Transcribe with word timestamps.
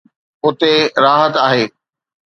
اتي 0.45 0.75
راحت 1.03 1.33
آهي. 1.47 1.65